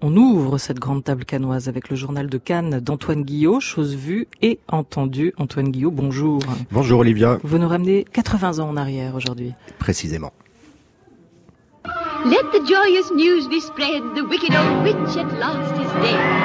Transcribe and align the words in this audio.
On 0.00 0.16
ouvre 0.16 0.58
cette 0.58 0.78
grande 0.78 1.02
table 1.02 1.24
canoise 1.24 1.66
avec 1.66 1.88
le 1.88 1.96
journal 1.96 2.28
de 2.28 2.38
Cannes 2.38 2.78
d'Antoine 2.78 3.24
Guillot, 3.24 3.58
chose 3.58 3.96
vue 3.96 4.28
et 4.40 4.60
entendue. 4.68 5.34
Antoine 5.38 5.72
Guillot, 5.72 5.90
bonjour. 5.90 6.38
Bonjour 6.70 7.00
Olivia. 7.00 7.40
Vous 7.42 7.58
nous 7.58 7.66
ramenez 7.66 8.04
80 8.12 8.60
ans 8.60 8.68
en 8.68 8.76
arrière 8.76 9.16
aujourd'hui. 9.16 9.54
Précisément. 9.80 10.32
Let 12.24 12.44
the 12.52 12.64
joyous 12.64 13.12
news 13.12 13.48
be 13.48 13.60
spread, 13.60 14.04
the 14.14 14.22
wicked 14.22 14.54
old 14.54 14.84
witch 14.84 15.16
at 15.16 15.36
last 15.36 15.74
is 15.80 15.92
dead. 16.00 16.37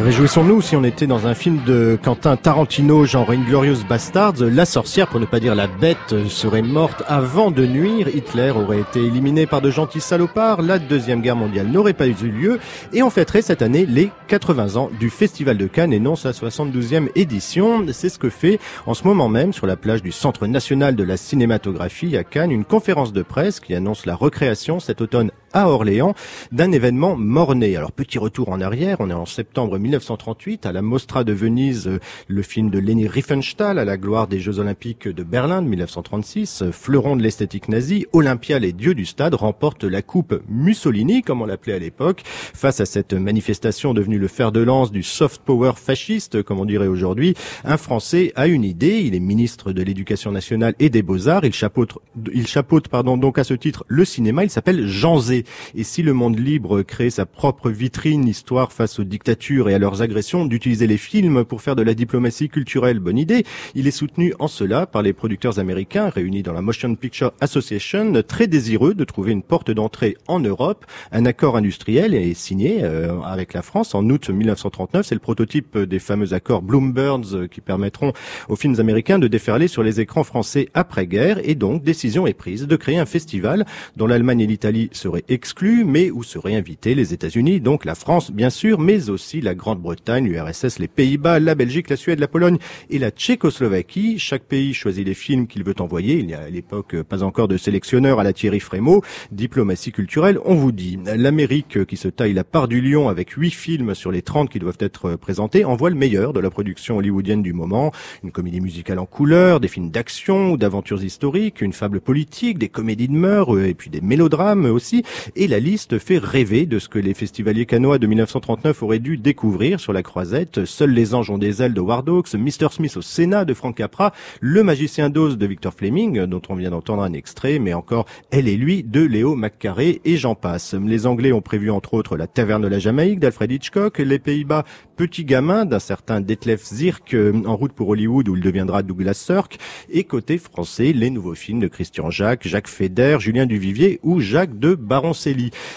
Réjouissons-nous 0.00 0.62
si 0.62 0.76
on 0.76 0.84
était 0.84 1.08
dans 1.08 1.26
un 1.26 1.34
film 1.34 1.58
de 1.66 1.98
Quentin 2.00 2.36
Tarantino, 2.36 3.04
genre 3.04 3.30
Inglorious 3.30 3.82
Bastards, 3.88 4.36
la 4.40 4.64
sorcière, 4.64 5.08
pour 5.08 5.18
ne 5.18 5.26
pas 5.26 5.40
dire 5.40 5.56
la 5.56 5.66
bête, 5.66 6.14
serait 6.28 6.62
morte 6.62 7.02
avant 7.08 7.50
de 7.50 7.66
nuire, 7.66 8.06
Hitler 8.06 8.52
aurait 8.52 8.78
été 8.78 9.00
éliminé 9.00 9.46
par 9.46 9.60
de 9.60 9.72
gentils 9.72 10.00
salopards, 10.00 10.62
la 10.62 10.78
deuxième 10.78 11.20
guerre 11.20 11.34
mondiale 11.34 11.66
n'aurait 11.66 11.94
pas 11.94 12.06
eu 12.06 12.12
lieu, 12.12 12.60
et 12.92 13.02
on 13.02 13.10
fêterait 13.10 13.42
cette 13.42 13.60
année 13.60 13.86
les 13.86 14.12
80 14.28 14.76
ans 14.76 14.88
du 15.00 15.10
Festival 15.10 15.56
de 15.56 15.66
Cannes 15.66 15.92
et 15.92 15.98
non 15.98 16.14
sa 16.14 16.30
72e 16.30 17.08
édition. 17.16 17.84
C'est 17.92 18.08
ce 18.08 18.20
que 18.20 18.30
fait 18.30 18.60
en 18.86 18.94
ce 18.94 19.02
moment 19.02 19.28
même 19.28 19.52
sur 19.52 19.66
la 19.66 19.74
plage 19.74 20.04
du 20.04 20.12
Centre 20.12 20.46
national 20.46 20.94
de 20.94 21.02
la 21.02 21.16
cinématographie 21.16 22.16
à 22.16 22.22
Cannes 22.22 22.52
une 22.52 22.64
conférence 22.64 23.12
de 23.12 23.22
presse 23.22 23.58
qui 23.58 23.74
annonce 23.74 24.06
la 24.06 24.14
recréation 24.14 24.78
cet 24.78 25.00
automne 25.00 25.32
à 25.52 25.68
Orléans 25.68 26.14
d'un 26.52 26.72
événement 26.72 27.16
morné. 27.16 27.76
Alors 27.76 27.92
petit 27.92 28.18
retour 28.18 28.48
en 28.50 28.60
arrière, 28.60 28.98
on 29.00 29.10
est 29.10 29.14
en 29.14 29.26
septembre 29.26 29.78
1938 29.78 30.66
à 30.66 30.72
la 30.72 30.82
Mostra 30.82 31.24
de 31.24 31.32
Venise, 31.32 31.88
euh, 31.88 32.00
le 32.26 32.42
film 32.42 32.70
de 32.70 32.78
Leni 32.78 33.08
Riefenstahl 33.08 33.78
à 33.78 33.84
la 33.84 33.96
gloire 33.96 34.28
des 34.28 34.40
Jeux 34.40 34.58
Olympiques 34.58 35.08
de 35.08 35.22
Berlin 35.22 35.62
de 35.62 35.68
1936, 35.68 36.62
euh, 36.62 36.72
fleuron 36.72 37.16
de 37.16 37.22
l'esthétique 37.22 37.68
nazie, 37.68 38.06
Olympia 38.12 38.58
les 38.58 38.72
dieux 38.72 38.94
du 38.94 39.06
stade 39.06 39.34
remportent 39.34 39.84
la 39.84 40.02
coupe 40.02 40.40
Mussolini 40.48 41.22
comme 41.22 41.42
on 41.42 41.46
l'appelait 41.46 41.74
à 41.74 41.78
l'époque 41.78 42.22
face 42.24 42.80
à 42.80 42.86
cette 42.86 43.14
manifestation 43.14 43.94
devenue 43.94 44.18
le 44.18 44.28
fer 44.28 44.52
de 44.52 44.60
lance 44.60 44.92
du 44.92 45.02
soft 45.02 45.42
power 45.42 45.72
fasciste 45.76 46.42
comme 46.42 46.60
on 46.60 46.64
dirait 46.64 46.86
aujourd'hui. 46.86 47.34
Un 47.64 47.76
Français 47.76 48.32
a 48.36 48.46
une 48.46 48.64
idée, 48.64 49.00
il 49.00 49.14
est 49.14 49.20
ministre 49.20 49.72
de 49.72 49.82
l'Éducation 49.82 50.32
nationale 50.32 50.74
et 50.78 50.90
des 50.90 51.02
Beaux-Arts, 51.02 51.44
il 51.44 51.52
chapeaute 51.52 51.98
il 52.32 52.46
chapeaute 52.46 52.88
pardon 52.88 53.16
donc 53.16 53.38
à 53.38 53.44
ce 53.44 53.54
titre 53.54 53.84
le 53.88 54.04
cinéma, 54.04 54.44
il 54.44 54.50
s'appelle 54.50 54.86
Jean 54.86 55.18
Zé. 55.18 55.37
Et 55.74 55.84
si 55.84 56.02
le 56.02 56.12
monde 56.12 56.38
libre 56.38 56.82
crée 56.82 57.10
sa 57.10 57.26
propre 57.26 57.70
vitrine, 57.70 58.26
histoire 58.26 58.72
face 58.72 58.98
aux 58.98 59.04
dictatures 59.04 59.68
et 59.68 59.74
à 59.74 59.78
leurs 59.78 60.02
agressions, 60.02 60.44
d'utiliser 60.44 60.86
les 60.86 60.96
films 60.96 61.44
pour 61.44 61.62
faire 61.62 61.76
de 61.76 61.82
la 61.82 61.94
diplomatie 61.94 62.48
culturelle, 62.48 62.98
bonne 62.98 63.18
idée. 63.18 63.44
Il 63.74 63.86
est 63.86 63.92
soutenu 63.92 64.34
en 64.38 64.48
cela 64.48 64.86
par 64.86 65.02
les 65.02 65.12
producteurs 65.12 65.58
américains 65.58 66.08
réunis 66.08 66.42
dans 66.42 66.52
la 66.52 66.62
Motion 66.62 66.94
Picture 66.94 67.32
Association, 67.40 68.22
très 68.26 68.46
désireux 68.46 68.94
de 68.94 69.04
trouver 69.04 69.32
une 69.32 69.42
porte 69.42 69.70
d'entrée 69.70 70.16
en 70.26 70.40
Europe. 70.40 70.84
Un 71.12 71.26
accord 71.26 71.56
industriel 71.56 72.14
est 72.14 72.34
signé 72.34 72.78
euh, 72.82 73.20
avec 73.22 73.54
la 73.54 73.62
France 73.62 73.94
en 73.94 74.08
août 74.08 74.30
1939. 74.30 75.06
C'est 75.06 75.14
le 75.14 75.20
prototype 75.20 75.78
des 75.78 75.98
fameux 75.98 76.32
accords 76.32 76.62
Bloombergs 76.62 77.34
euh, 77.34 77.46
qui 77.46 77.60
permettront 77.60 78.12
aux 78.48 78.56
films 78.56 78.78
américains 78.78 79.18
de 79.18 79.28
déferler 79.28 79.68
sur 79.68 79.82
les 79.82 80.00
écrans 80.00 80.24
français 80.24 80.68
après-guerre. 80.74 81.40
Et 81.44 81.54
donc, 81.54 81.82
décision 81.82 82.26
est 82.26 82.34
prise 82.34 82.66
de 82.66 82.76
créer 82.76 82.98
un 82.98 83.06
festival 83.06 83.66
dont 83.96 84.06
l'Allemagne 84.06 84.40
et 84.40 84.46
l'Italie 84.46 84.90
seraient 84.92 85.24
exclus, 85.28 85.84
mais 85.84 86.10
où 86.10 86.22
seraient 86.22 86.54
invités 86.54 86.94
les 86.94 87.12
États-Unis, 87.12 87.60
donc 87.60 87.84
la 87.84 87.94
France 87.94 88.30
bien 88.30 88.50
sûr, 88.50 88.78
mais 88.78 89.10
aussi 89.10 89.40
la 89.40 89.54
Grande-Bretagne, 89.54 90.26
l'URSS, 90.26 90.78
les 90.78 90.88
Pays-Bas, 90.88 91.38
la 91.40 91.54
Belgique, 91.54 91.90
la 91.90 91.96
Suède, 91.96 92.18
la 92.18 92.28
Pologne 92.28 92.58
et 92.90 92.98
la 92.98 93.10
Tchécoslovaquie. 93.10 94.18
Chaque 94.18 94.44
pays 94.44 94.74
choisit 94.74 95.06
les 95.06 95.14
films 95.14 95.46
qu'il 95.46 95.64
veut 95.64 95.74
envoyer. 95.80 96.18
Il 96.18 96.26
n'y 96.26 96.34
a 96.34 96.40
à 96.40 96.48
l'époque 96.48 97.02
pas 97.02 97.22
encore 97.22 97.48
de 97.48 97.56
sélectionneur 97.56 98.20
à 98.20 98.24
la 98.24 98.32
Thierry 98.32 98.60
Frémaux. 98.60 99.02
Diplomatie 99.30 99.92
culturelle, 99.92 100.38
on 100.44 100.54
vous 100.54 100.72
dit. 100.72 100.98
L'Amérique 101.04 101.84
qui 101.84 101.96
se 101.96 102.08
taille 102.08 102.32
la 102.32 102.44
part 102.44 102.68
du 102.68 102.80
lion 102.80 103.08
avec 103.08 103.30
huit 103.30 103.50
films 103.50 103.94
sur 103.94 104.10
les 104.10 104.22
30 104.22 104.48
qui 104.48 104.58
doivent 104.58 104.78
être 104.80 105.16
présentés 105.16 105.64
envoie 105.64 105.90
le 105.90 105.96
meilleur 105.96 106.32
de 106.32 106.40
la 106.40 106.50
production 106.50 106.96
hollywoodienne 106.98 107.42
du 107.42 107.52
moment. 107.52 107.92
Une 108.24 108.32
comédie 108.32 108.60
musicale 108.60 108.98
en 108.98 109.06
couleur, 109.06 109.60
des 109.60 109.68
films 109.68 109.90
d'action 109.90 110.52
ou 110.52 110.56
d'aventures 110.56 111.02
historiques, 111.02 111.60
une 111.60 111.72
fable 111.72 112.00
politique, 112.00 112.58
des 112.58 112.68
comédies 112.68 113.08
de 113.08 113.12
mœurs 113.12 113.58
et 113.60 113.74
puis 113.74 113.90
des 113.90 114.00
mélodrames 114.00 114.64
aussi 114.66 115.02
et 115.36 115.46
la 115.46 115.60
liste 115.60 115.98
fait 115.98 116.18
rêver 116.18 116.66
de 116.66 116.78
ce 116.78 116.88
que 116.88 116.98
les 116.98 117.14
festivaliers 117.14 117.66
canois 117.66 117.98
de 117.98 118.06
1939 118.06 118.82
auraient 118.82 118.98
dû 118.98 119.16
découvrir 119.16 119.80
sur 119.80 119.92
la 119.92 120.02
croisette. 120.02 120.64
Seuls 120.64 120.90
les 120.90 121.14
anges 121.14 121.30
ont 121.30 121.38
des 121.38 121.62
ailes 121.62 121.74
de 121.74 121.80
Ward 121.80 122.08
Hawks, 122.08 122.34
Mr. 122.34 122.68
Smith 122.70 122.96
au 122.96 123.02
Sénat 123.02 123.44
de 123.44 123.54
Frank 123.54 123.76
Capra, 123.76 124.12
Le 124.40 124.62
magicien 124.62 125.10
d'Oz 125.10 125.38
de 125.38 125.46
Victor 125.46 125.72
Fleming, 125.72 126.26
dont 126.26 126.42
on 126.48 126.54
vient 126.54 126.70
d'entendre 126.70 127.02
un 127.02 127.12
extrait, 127.12 127.58
mais 127.58 127.74
encore 127.74 128.06
Elle 128.30 128.48
et 128.48 128.56
lui 128.56 128.82
de 128.82 129.02
Léo 129.02 129.34
McCarré 129.34 130.00
et 130.04 130.16
j'en 130.16 130.34
passe. 130.34 130.74
Les 130.74 131.06
Anglais 131.06 131.32
ont 131.32 131.40
prévu 131.40 131.70
entre 131.70 131.94
autres 131.94 132.16
La 132.16 132.26
Taverne 132.26 132.62
de 132.62 132.68
la 132.68 132.78
Jamaïque 132.78 133.20
d'Alfred 133.20 133.50
Hitchcock, 133.50 133.98
les 133.98 134.18
Pays-Bas 134.18 134.64
Petit 134.98 135.24
gamin 135.24 135.64
d'un 135.64 135.78
certain 135.78 136.20
Detlef 136.20 136.64
Zirk 136.64 137.14
en 137.46 137.54
route 137.54 137.72
pour 137.72 137.88
Hollywood 137.88 138.28
où 138.28 138.34
il 138.34 138.42
deviendra 138.42 138.82
Douglas 138.82 139.14
Sirk 139.14 139.58
et 139.88 140.02
côté 140.02 140.38
français 140.38 140.92
les 140.92 141.10
nouveaux 141.10 141.36
films 141.36 141.60
de 141.60 141.68
Christian 141.68 142.10
Jacques, 142.10 142.48
Jacques 142.48 142.66
Feder, 142.66 143.18
Julien 143.20 143.46
Duvivier 143.46 144.00
ou 144.02 144.18
Jacques 144.18 144.58
de 144.58 144.74
Baron 144.74 145.07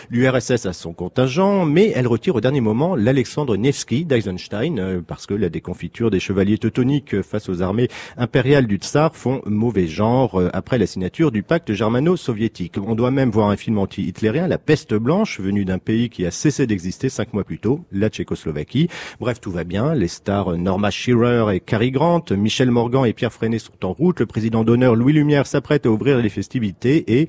L'URSS 0.09 0.65
a 0.65 0.73
son 0.73 0.93
contingent, 0.93 1.65
mais 1.65 1.91
elle 1.95 2.07
retire 2.07 2.35
au 2.35 2.41
dernier 2.41 2.61
moment 2.61 2.95
l'Alexandre 2.95 3.55
Nevsky 3.55 4.05
d'Eisenstein, 4.05 4.79
euh, 4.79 5.01
parce 5.05 5.25
que 5.25 5.33
la 5.33 5.49
déconfiture 5.49 6.11
des 6.11 6.19
chevaliers 6.19 6.57
teutoniques 6.57 7.21
face 7.21 7.49
aux 7.49 7.61
armées 7.61 7.87
impériales 8.17 8.67
du 8.67 8.77
tsar 8.77 9.15
font 9.15 9.41
mauvais 9.45 9.87
genre 9.87 10.39
euh, 10.39 10.49
après 10.53 10.77
la 10.77 10.87
signature 10.87 11.31
du 11.31 11.43
pacte 11.43 11.73
germano-soviétique. 11.73 12.75
On 12.77 12.95
doit 12.95 13.11
même 13.11 13.29
voir 13.29 13.49
un 13.49 13.57
film 13.57 13.77
anti-hitlérien, 13.77 14.47
La 14.47 14.57
peste 14.57 14.93
blanche, 14.93 15.39
venu 15.39 15.65
d'un 15.65 15.79
pays 15.79 16.09
qui 16.09 16.25
a 16.25 16.31
cessé 16.31 16.67
d'exister 16.67 17.09
cinq 17.09 17.33
mois 17.33 17.43
plus 17.43 17.59
tôt, 17.59 17.81
la 17.91 18.09
Tchécoslovaquie. 18.09 18.89
Bref, 19.19 19.39
tout 19.39 19.51
va 19.51 19.63
bien. 19.63 19.93
Les 19.93 20.07
stars 20.07 20.57
Norma 20.57 20.91
Shearer 20.91 21.55
et 21.55 21.59
Cary 21.59 21.91
Grant, 21.91 22.25
Michel 22.31 22.71
Morgan 22.71 23.05
et 23.05 23.13
Pierre 23.13 23.33
Freinet 23.33 23.59
sont 23.59 23.85
en 23.85 23.93
route. 23.93 24.19
Le 24.19 24.25
président 24.25 24.63
d'honneur 24.63 24.95
Louis 24.95 25.13
Lumière 25.13 25.47
s'apprête 25.47 25.85
à 25.85 25.89
ouvrir 25.89 26.17
les 26.17 26.29
festivités 26.29 27.19
et 27.19 27.27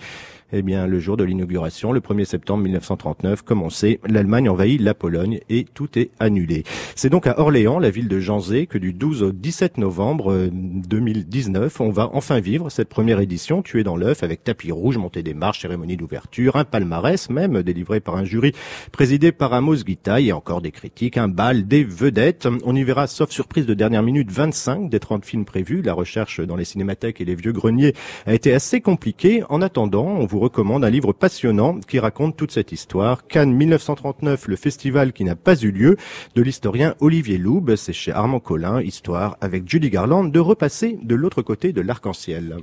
eh 0.52 0.62
bien, 0.62 0.86
le 0.86 1.00
jour 1.00 1.16
de 1.16 1.24
l'inauguration, 1.24 1.92
le 1.92 2.00
1er 2.00 2.24
septembre 2.24 2.62
1939, 2.64 3.42
comme 3.42 3.62
on 3.62 3.70
sait, 3.70 4.00
l'Allemagne 4.06 4.48
envahit 4.48 4.80
la 4.80 4.94
Pologne 4.94 5.40
et 5.48 5.64
tout 5.64 5.98
est 5.98 6.10
annulé. 6.20 6.64
C'est 6.94 7.08
donc 7.08 7.26
à 7.26 7.40
Orléans, 7.40 7.78
la 7.78 7.90
ville 7.90 8.08
de 8.08 8.20
Janzé, 8.20 8.66
que 8.66 8.78
du 8.78 8.92
12 8.92 9.22
au 9.22 9.32
17 9.32 9.78
novembre 9.78 10.48
2019, 10.52 11.80
euh, 11.80 11.84
on 11.84 11.90
va 11.90 12.10
enfin 12.12 12.40
vivre 12.40 12.70
cette 12.70 12.88
première 12.88 13.20
édition 13.20 13.62
tuée 13.62 13.82
dans 13.82 13.96
l'œuf 13.96 14.22
avec 14.22 14.44
tapis 14.44 14.72
rouge, 14.72 14.98
montée 14.98 15.22
des 15.22 15.34
marches, 15.34 15.62
cérémonie 15.62 15.96
d'ouverture, 15.96 16.56
un 16.56 16.64
palmarès 16.64 17.30
même 17.30 17.62
délivré 17.62 18.00
par 18.00 18.16
un 18.16 18.24
jury 18.24 18.52
présidé 18.92 19.32
par 19.32 19.54
Amos 19.54 19.84
Guitaille 19.84 20.28
et 20.28 20.32
encore 20.32 20.60
des 20.60 20.70
critiques, 20.70 21.16
un 21.16 21.28
bal, 21.28 21.66
des 21.66 21.84
vedettes. 21.84 22.46
On 22.64 22.76
y 22.76 22.84
verra, 22.84 23.06
sauf 23.06 23.30
surprise 23.30 23.66
de 23.66 23.74
dernière 23.74 24.02
minute, 24.02 24.30
25 24.30 24.90
des 24.90 25.00
30 25.00 25.24
films 25.24 25.44
prévus. 25.44 25.82
La 25.82 25.94
recherche 25.94 26.40
dans 26.40 26.56
les 26.56 26.64
cinémathèques 26.64 27.20
et 27.20 27.24
les 27.24 27.34
vieux 27.34 27.52
greniers 27.52 27.94
a 28.26 28.34
été 28.34 28.52
assez 28.52 28.80
compliquée. 28.80 29.42
En 29.48 29.62
attendant, 29.62 30.06
on 30.06 30.26
vous 30.26 30.41
recommande 30.42 30.84
un 30.84 30.90
livre 30.90 31.12
passionnant 31.12 31.78
qui 31.78 32.00
raconte 32.00 32.36
toute 32.36 32.50
cette 32.50 32.72
histoire. 32.72 33.26
Cannes 33.28 33.52
1939, 33.52 34.48
le 34.48 34.56
festival 34.56 35.12
qui 35.12 35.22
n'a 35.22 35.36
pas 35.36 35.54
eu 35.54 35.70
lieu, 35.70 35.96
de 36.34 36.42
l'historien 36.42 36.96
Olivier 36.98 37.38
Loub. 37.38 37.76
C'est 37.76 37.92
chez 37.92 38.10
Armand 38.10 38.40
Collin, 38.40 38.82
histoire 38.82 39.36
avec 39.40 39.68
Judy 39.68 39.88
Garland 39.88 40.24
de 40.24 40.40
repasser 40.40 40.98
de 41.00 41.14
l'autre 41.14 41.42
côté 41.42 41.72
de 41.72 41.80
l'arc-en-ciel. 41.80 42.56